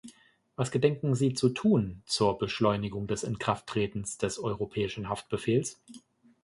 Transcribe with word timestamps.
Was 0.55 0.71
gedenken 0.71 1.13
Sie 1.13 1.35
zu 1.35 1.49
tun 1.49 2.01
zur 2.07 2.39
Beschleunigung 2.39 3.05
des 3.05 3.23
Inkrafttretens 3.23 4.17
des 4.17 4.39
europäischen 4.39 5.09
Haftbefehls? 5.09 5.79